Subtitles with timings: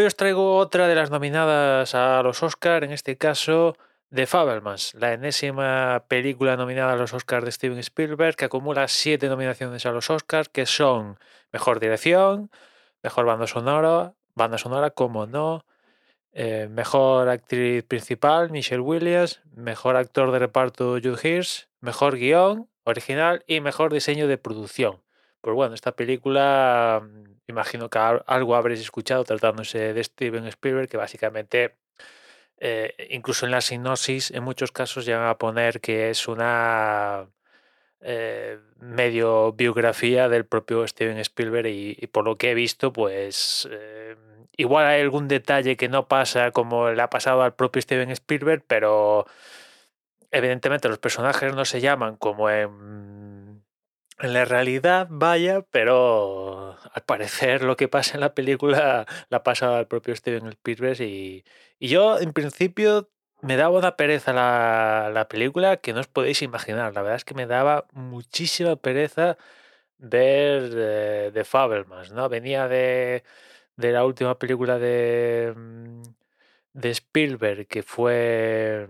[0.00, 3.76] Hoy os traigo otra de las nominadas a los Oscar, en este caso
[4.08, 9.28] The Fabelmans, la enésima película nominada a los Oscars de Steven Spielberg, que acumula siete
[9.28, 11.18] nominaciones a los Oscars, que son
[11.52, 12.50] Mejor Dirección,
[13.02, 15.66] Mejor Banda Sonora, Banda Sonora, como no,
[16.32, 23.44] eh, Mejor Actriz Principal, Michelle Williams, Mejor Actor de Reparto, Jude Hirsch, Mejor Guión Original
[23.46, 25.02] y Mejor Diseño de Producción.
[25.40, 27.02] Pues bueno, esta película
[27.50, 31.76] imagino que algo habréis escuchado tratándose de Steven Spielberg, que básicamente,
[32.58, 37.28] eh, incluso en la sinopsis, en muchos casos llegan a poner que es una
[38.00, 44.16] eh, medio biografía del propio Steven Spielberg y, por lo que he visto, pues eh,
[44.56, 48.64] igual hay algún detalle que no pasa como le ha pasado al propio Steven Spielberg,
[48.66, 49.26] pero
[50.30, 53.19] evidentemente los personajes no se llaman como en
[54.22, 59.78] en la realidad, vaya, pero al parecer lo que pasa en la película la pasa
[59.78, 61.44] al propio Steven Spielberg y,
[61.80, 63.10] yo en principio
[63.42, 66.92] me daba una pereza la, la, película que no os podéis imaginar.
[66.94, 69.38] La verdad es que me daba muchísima pereza
[69.98, 72.28] ver de, de Fabelmans, ¿no?
[72.28, 73.24] Venía de,
[73.76, 76.02] de la última película de, mm,
[76.74, 78.88] de Spielberg que fue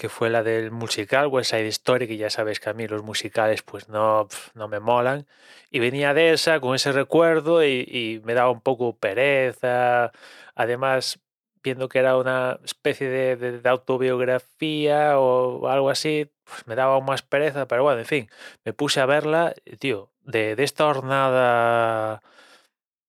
[0.00, 3.02] que fue la del musical West Side Story, que ya sabéis que a mí los
[3.02, 5.26] musicales pues no, no me molan.
[5.70, 10.10] Y venía de esa con ese recuerdo y, me daba un poco pereza.
[10.54, 11.20] Además,
[11.62, 17.68] viendo que era una especie de, autobiografía o algo así, pues me daba más pereza.
[17.68, 18.30] Pero bueno, en fin,
[18.64, 22.22] me puse a verla, tío, de, de esta jornada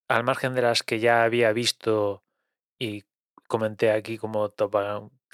[0.08, 2.22] al margen de las que ya había visto
[2.78, 3.04] y
[3.48, 4.74] comenté aquí como top,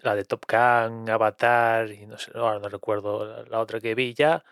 [0.02, 4.14] la de Top Gun, Avatar y no sé, ahora no recuerdo la otra que vi
[4.14, 4.44] ya.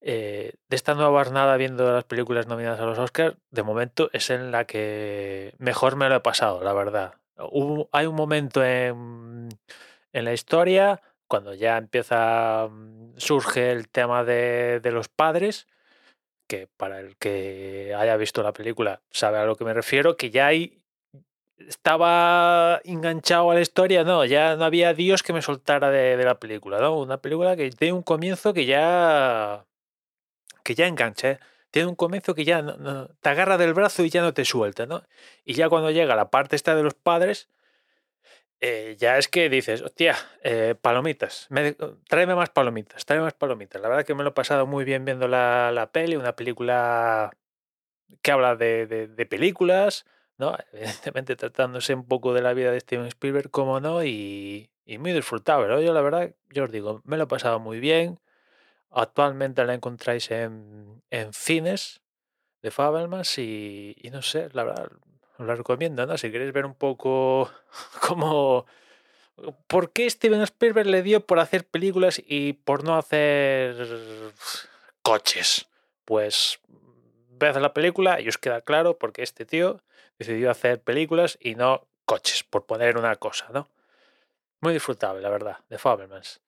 [0.00, 4.30] Eh, de esta nueva jornada viendo las películas nominadas a los Oscars, de momento es
[4.30, 7.14] en la que mejor me lo he pasado, la verdad.
[7.92, 9.48] hay un momento en,
[10.12, 15.66] en, la historia cuando ya empieza, mm, surge el tema de, de los padres,
[16.48, 20.30] que para el que haya visto la película sabe a lo que me refiero, que
[20.30, 20.77] ya hay
[21.66, 26.38] estaba enganchado a la historia, no, ya no había Dios que me soltara de, la
[26.38, 26.98] película, ¿no?
[26.98, 29.64] Una película que tiene un comienzo que ya
[30.62, 31.38] que ya engancha, ¿eh?
[31.70, 34.86] tiene un comienzo que ya no, te agarra del brazo y ya no te suelta,
[34.86, 35.02] ¿no?
[35.44, 37.48] Y ya cuando llega la parte esta de los padres,
[38.60, 41.76] eh, ya es que dices, hostia, eh, palomitas, me,
[42.08, 43.80] tráeme más palomitas, tráeme más palomitas.
[43.80, 47.30] La verdad que me lo he pasado muy bien viendo la, la peli, una película
[48.22, 50.06] que habla de, de películas,
[50.38, 50.56] ¿no?
[50.72, 55.84] Evidentemente tratándose un poco de la vida de Steven Spielberg, como no, y, muy disfrutable.
[55.84, 58.20] Yo la verdad, yo os digo, me lo he pasado muy bien.
[58.90, 62.00] Actualmente la encontráis en, en cines
[62.62, 64.90] de Fabelmans y, y, no sé, la verdad,
[65.38, 66.16] os la recomiendo, ¿no?
[66.16, 67.50] Si queréis ver un poco
[68.06, 68.66] cómo...
[69.68, 74.32] ¿Por qué Steven Spielberg le dio por hacer películas y por no hacer
[75.02, 75.68] coches?
[76.04, 76.58] Pues
[77.38, 79.80] ved la película y os queda claro porque este tío
[80.18, 83.68] decidió hacer películas y no coches, por poner una cosa, ¿no?
[84.60, 86.40] Muy disfrutable, la verdad, de Fabelmans.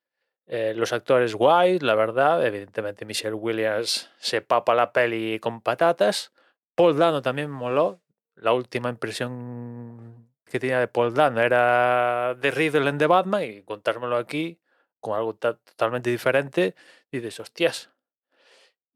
[0.47, 6.33] Eh, los actores guay, la verdad, evidentemente Michelle Williams se papa la peli con patatas.
[6.75, 8.01] Paul Dano también moló.
[8.35, 13.63] La última impresión que tenía de Paul Dano era de Riddle en The Batman y
[13.63, 14.59] contármelo aquí
[14.99, 16.75] con algo totalmente diferente,
[17.13, 17.91] dices, hostias.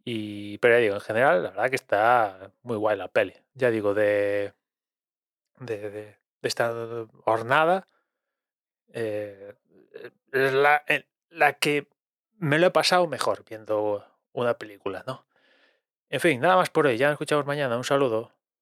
[0.05, 3.35] Y, pero ya digo, en general, la verdad que está muy guay la peli.
[3.55, 4.53] Ya digo, de
[5.61, 6.75] de, de, esta
[7.25, 7.89] jornada
[8.93, 9.55] eh,
[10.33, 10.85] es la,
[11.31, 11.89] la que
[12.39, 15.27] me lo he pasado mejor viendo una película, ¿no?
[16.11, 16.97] En fin, nada más por hoy.
[16.99, 17.77] Ya nos escuchamos mañana.
[17.77, 18.33] Un saludo.